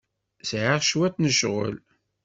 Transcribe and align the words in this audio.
Sɛiɣ 0.49 0.77
cwiṭ 0.89 1.15
n 1.19 1.25
ccɣel. 1.33 1.75